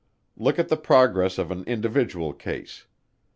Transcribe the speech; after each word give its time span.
Look 0.35 0.57
at 0.57 0.69
the 0.69 0.77
progress 0.77 1.37
of 1.37 1.51
an 1.51 1.63
individual 1.65 2.33
case. 2.33 2.85